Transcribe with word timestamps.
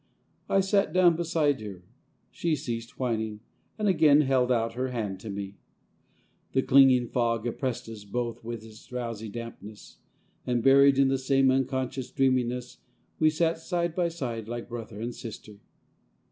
I 0.49 0.61
sat 0.61 0.93
down 0.93 1.15
beside 1.15 1.61
her; 1.61 1.83
she 2.31 2.55
ceased 2.55 2.97
whining, 2.99 3.41
and 3.77 3.87
again 3.87 4.21
held 4.21 4.51
out 4.51 4.73
her 4.73 4.87
hand 4.87 5.19
to 5.19 5.29
me. 5.29 5.59
The 6.53 6.63
clinging 6.63 7.07
fog 7.09 7.45
oppressed 7.45 7.87
us 7.87 8.03
both 8.03 8.43
with 8.43 8.63
its 8.63 8.83
drowsy 8.87 9.29
dampness; 9.29 9.97
and 10.43 10.63
buried 10.63 10.97
in 10.97 11.09
the 11.09 11.19
same 11.19 11.51
un 11.51 11.65
318 11.65 11.67
POEMS 11.67 11.67
IN 11.67 11.67
PROSE 11.67 11.97
conscious 11.99 12.11
dreaminess, 12.15 12.77
we 13.19 13.29
sat 13.29 13.59
side 13.59 13.93
by 13.93 14.07
side 14.07 14.47
like 14.47 14.67
brother 14.67 14.99
and 14.99 15.13
sister. 15.13 15.59